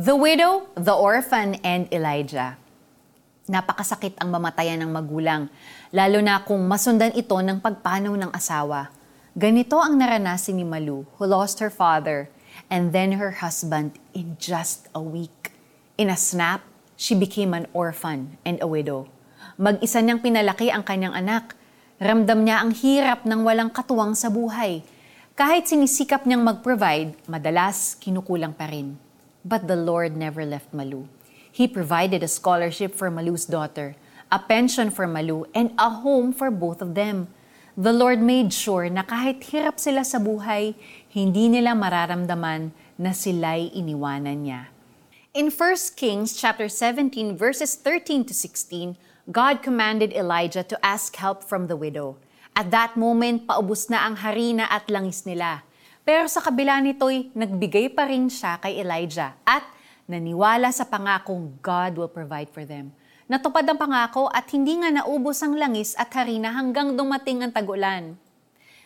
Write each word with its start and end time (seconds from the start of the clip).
The 0.00 0.16
Widow, 0.16 0.72
The 0.80 0.96
Orphan, 0.96 1.60
and 1.60 1.84
Elijah. 1.92 2.56
Napakasakit 3.44 4.16
ang 4.16 4.32
mamatayan 4.32 4.80
ng 4.80 4.88
magulang, 4.96 5.52
lalo 5.92 6.24
na 6.24 6.40
kung 6.40 6.64
masundan 6.64 7.12
ito 7.12 7.36
ng 7.36 7.60
pagpanaw 7.60 8.16
ng 8.16 8.32
asawa. 8.32 8.88
Ganito 9.36 9.76
ang 9.76 10.00
naranasin 10.00 10.56
ni 10.56 10.64
Malu, 10.64 11.04
who 11.20 11.28
lost 11.28 11.60
her 11.60 11.68
father 11.68 12.32
and 12.72 12.96
then 12.96 13.20
her 13.20 13.44
husband 13.44 14.00
in 14.16 14.40
just 14.40 14.88
a 14.96 15.04
week. 15.04 15.52
In 16.00 16.08
a 16.08 16.16
snap, 16.16 16.64
she 16.96 17.12
became 17.12 17.52
an 17.52 17.68
orphan 17.76 18.40
and 18.40 18.56
a 18.64 18.68
widow. 18.72 19.04
Mag-isa 19.60 20.00
niyang 20.00 20.24
pinalaki 20.24 20.72
ang 20.72 20.80
kanyang 20.80 21.12
anak. 21.12 21.52
Ramdam 22.00 22.48
niya 22.48 22.64
ang 22.64 22.72
hirap 22.72 23.28
ng 23.28 23.44
walang 23.44 23.68
katuwang 23.68 24.16
sa 24.16 24.32
buhay. 24.32 24.80
Kahit 25.36 25.68
sinisikap 25.68 26.24
niyang 26.24 26.40
mag-provide, 26.40 27.20
madalas 27.28 28.00
kinukulang 28.00 28.56
pa 28.56 28.64
rin. 28.64 29.09
But 29.44 29.68
the 29.68 29.76
Lord 29.76 30.16
never 30.16 30.44
left 30.44 30.72
Malu. 30.72 31.08
He 31.50 31.66
provided 31.66 32.22
a 32.22 32.28
scholarship 32.28 32.94
for 32.94 33.10
Malu's 33.10 33.44
daughter, 33.44 33.96
a 34.30 34.38
pension 34.38 34.90
for 34.90 35.06
Malu, 35.06 35.48
and 35.54 35.72
a 35.78 35.90
home 35.90 36.32
for 36.32 36.50
both 36.50 36.80
of 36.80 36.94
them. 36.94 37.32
The 37.74 37.92
Lord 37.96 38.20
made 38.20 38.52
sure 38.52 38.92
na 38.92 39.02
kahit 39.02 39.40
hirap 39.48 39.80
sila 39.80 40.04
sa 40.04 40.20
buhay, 40.20 40.76
hindi 41.08 41.48
nila 41.48 41.72
mararamdaman 41.72 42.70
na 43.00 43.10
sila'y 43.16 43.72
iniwanan 43.72 44.44
niya. 44.44 44.68
In 45.32 45.48
1 45.48 45.96
Kings 45.96 46.36
chapter 46.36 46.68
17 46.68 47.38
verses 47.38 47.78
13 47.78 48.28
to 48.28 48.34
16, 48.34 48.98
God 49.30 49.62
commanded 49.62 50.12
Elijah 50.12 50.66
to 50.66 50.76
ask 50.84 51.14
help 51.16 51.46
from 51.46 51.70
the 51.70 51.78
widow. 51.78 52.18
At 52.52 52.74
that 52.74 52.98
moment, 52.98 53.46
paubos 53.46 53.88
na 53.88 54.04
ang 54.04 54.18
harina 54.20 54.66
at 54.66 54.90
langis 54.90 55.22
nila. 55.22 55.62
Pero 56.02 56.24
sa 56.26 56.40
kabila 56.40 56.80
nito'y 56.80 57.36
nagbigay 57.36 57.92
pa 57.92 58.08
rin 58.08 58.32
siya 58.32 58.56
kay 58.58 58.80
Elijah 58.80 59.36
at 59.44 59.62
naniwala 60.08 60.72
sa 60.72 60.88
pangakong 60.88 61.60
God 61.60 62.00
will 62.00 62.10
provide 62.10 62.48
for 62.50 62.64
them. 62.64 62.90
Natupad 63.30 63.62
ang 63.62 63.78
pangako 63.78 64.26
at 64.32 64.50
hindi 64.50 64.74
nga 64.82 64.90
naubos 64.90 65.38
ang 65.44 65.54
langis 65.54 65.94
at 65.94 66.10
harina 66.16 66.50
hanggang 66.50 66.98
dumating 66.98 67.46
ang 67.46 67.54
tagulan. 67.54 68.18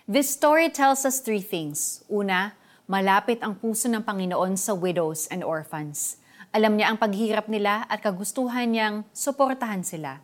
This 0.05 0.37
story 0.37 0.69
tells 0.69 1.09
us 1.09 1.25
three 1.25 1.41
things. 1.41 2.05
Una, 2.13 2.53
malapit 2.85 3.41
ang 3.41 3.57
puso 3.57 3.89
ng 3.89 4.05
Panginoon 4.05 4.61
sa 4.61 4.77
widows 4.77 5.25
and 5.33 5.41
orphans. 5.41 6.21
Alam 6.53 6.77
niya 6.77 6.93
ang 6.93 7.01
paghirap 7.01 7.49
nila 7.49 7.89
at 7.89 8.05
kagustuhan 8.05 8.69
niyang 8.69 9.09
suportahan 9.17 9.81
sila. 9.81 10.21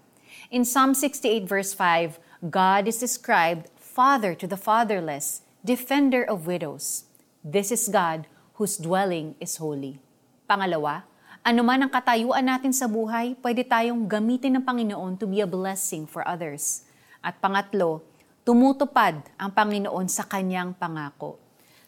In 0.53 0.69
Psalm 0.69 0.93
68 0.93 1.49
verse 1.49 1.73
5, 1.73 2.21
God 2.53 2.85
is 2.93 3.01
described 3.01 3.73
father 3.81 4.37
to 4.37 4.45
the 4.45 4.61
fatherless, 4.61 5.41
defender 5.61 6.25
of 6.25 6.49
widows. 6.49 7.05
This 7.45 7.69
is 7.69 7.93
God 7.93 8.25
whose 8.57 8.81
dwelling 8.81 9.37
is 9.41 9.61
holy. 9.61 10.01
Pangalawa, 10.49 11.05
Anuman 11.41 11.81
ang 11.81 11.89
katayuan 11.89 12.45
natin 12.45 12.69
sa 12.69 12.85
buhay, 12.85 13.33
pwede 13.41 13.65
tayong 13.65 14.05
gamitin 14.05 14.61
ng 14.61 14.65
Panginoon 14.65 15.17
to 15.17 15.25
be 15.25 15.41
a 15.41 15.49
blessing 15.49 16.05
for 16.05 16.21
others. 16.29 16.85
At 17.25 17.41
pangatlo, 17.41 18.05
tumutupad 18.45 19.25
ang 19.41 19.49
Panginoon 19.49 20.05
sa 20.05 20.29
kanyang 20.29 20.77
pangako. 20.77 21.41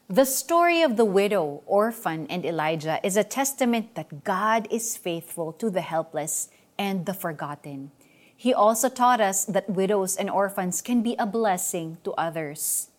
The 0.09 0.25
story 0.25 0.81
of 0.81 0.97
the 0.97 1.05
widow, 1.05 1.61
orphan, 1.69 2.25
and 2.33 2.45
Elijah 2.45 2.97
is 3.05 3.17
a 3.17 3.29
testament 3.29 3.93
that 3.93 4.25
God 4.25 4.69
is 4.73 4.97
faithful 4.97 5.53
to 5.61 5.69
the 5.69 5.85
helpless 5.85 6.49
and 6.81 7.05
the 7.05 7.17
forgotten. 7.17 7.93
He 8.37 8.53
also 8.53 8.89
taught 8.89 9.21
us 9.21 9.45
that 9.45 9.69
widows 9.69 10.17
and 10.17 10.29
orphans 10.33 10.81
can 10.81 11.01
be 11.05 11.17
a 11.17 11.29
blessing 11.29 12.01
to 12.05 12.13
others. 12.17 12.92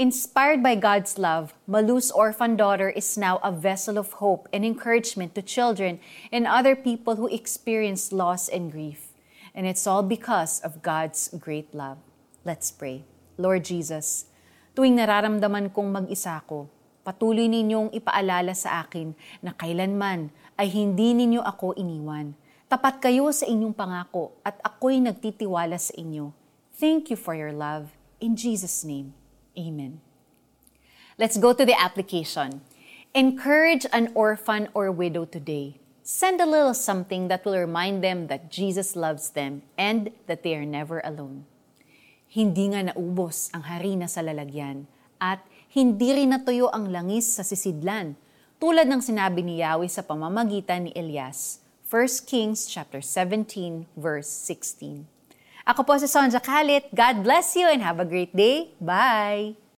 Inspired 0.00 0.64
by 0.64 0.80
God's 0.80 1.20
love, 1.20 1.52
Malu's 1.68 2.08
orphan 2.08 2.56
daughter 2.56 2.88
is 2.88 3.20
now 3.20 3.36
a 3.44 3.52
vessel 3.52 4.00
of 4.00 4.16
hope 4.16 4.48
and 4.48 4.64
encouragement 4.64 5.36
to 5.36 5.44
children 5.44 6.00
and 6.32 6.48
other 6.48 6.72
people 6.72 7.20
who 7.20 7.28
experience 7.28 8.08
loss 8.08 8.48
and 8.48 8.72
grief. 8.72 9.12
And 9.52 9.68
it's 9.68 9.84
all 9.84 10.00
because 10.00 10.56
of 10.64 10.80
God's 10.80 11.28
great 11.36 11.76
love. 11.76 12.00
Let's 12.48 12.72
pray. 12.72 13.04
Lord 13.36 13.68
Jesus, 13.68 14.24
tuwing 14.72 14.96
nararamdaman 14.96 15.68
kong 15.68 15.92
mag-isa 15.92 16.40
ko, 16.48 16.72
patuloy 17.04 17.52
ninyong 17.52 17.92
ipaalala 17.92 18.56
sa 18.56 18.80
akin 18.80 19.12
na 19.44 19.52
kailanman 19.52 20.32
ay 20.56 20.72
hindi 20.72 21.12
ninyo 21.12 21.44
ako 21.44 21.76
iniwan. 21.76 22.32
Tapat 22.72 23.04
kayo 23.04 23.28
sa 23.36 23.44
inyong 23.44 23.76
pangako 23.76 24.32
at 24.48 24.56
ako'y 24.64 24.96
nagtitiwala 25.04 25.76
sa 25.76 25.92
inyo. 25.92 26.32
Thank 26.72 27.12
you 27.12 27.20
for 27.20 27.36
your 27.36 27.52
love. 27.52 27.92
In 28.16 28.32
Jesus' 28.32 28.80
name. 28.80 29.19
Amen. 29.58 30.00
Let's 31.18 31.36
go 31.36 31.52
to 31.52 31.64
the 31.66 31.76
application. 31.78 32.62
Encourage 33.14 33.84
an 33.92 34.12
orphan 34.14 34.68
or 34.72 34.90
widow 34.90 35.24
today. 35.26 35.80
Send 36.02 36.40
a 36.40 36.46
little 36.46 36.74
something 36.74 37.28
that 37.28 37.44
will 37.44 37.58
remind 37.58 38.02
them 38.02 38.26
that 38.26 38.50
Jesus 38.50 38.96
loves 38.96 39.30
them 39.30 39.62
and 39.76 40.10
that 40.26 40.42
they 40.42 40.54
are 40.54 40.64
never 40.64 41.02
alone. 41.04 41.44
Hindi 42.30 42.70
nga 42.70 42.90
naubos 42.90 43.50
ang 43.50 43.66
harina 43.66 44.06
sa 44.08 44.22
lalagyan 44.22 44.86
at 45.18 45.42
hindi 45.70 46.14
rin 46.14 46.34
natuyo 46.34 46.70
ang 46.72 46.90
langis 46.90 47.38
sa 47.38 47.46
sisidlan, 47.46 48.18
tulad 48.58 48.90
ng 48.90 49.02
sinabi 49.02 49.42
ni 49.42 49.62
Yahweh 49.62 49.90
sa 49.90 50.02
pamamagitan 50.02 50.88
ni 50.88 50.92
Elias. 50.94 51.62
1 51.86 52.26
Kings 52.26 52.70
chapter 52.70 53.02
17 53.02 53.86
verse 53.98 54.30
16. 54.30 55.19
Ako 55.68 55.84
po 55.84 55.94
si 56.00 56.08
Sonja 56.08 56.40
Kalit. 56.40 56.88
God 56.96 57.20
bless 57.20 57.52
you 57.56 57.68
and 57.68 57.84
have 57.84 58.00
a 58.00 58.08
great 58.08 58.32
day. 58.32 58.72
Bye! 58.80 59.59